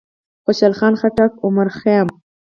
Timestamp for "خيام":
1.79-2.07